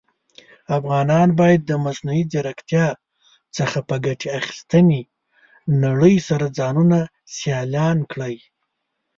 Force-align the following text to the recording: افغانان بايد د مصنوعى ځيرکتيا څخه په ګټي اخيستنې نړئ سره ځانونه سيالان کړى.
افغانان 0.77 1.27
بايد 1.39 1.61
د 1.65 1.71
مصنوعى 1.85 2.23
ځيرکتيا 2.31 2.87
څخه 3.57 3.79
په 3.89 3.95
ګټي 4.05 4.29
اخيستنې 4.39 5.01
نړئ 5.83 6.15
سره 6.27 6.45
ځانونه 6.57 6.99
سيالان 7.37 7.97
کړى. 8.11 8.35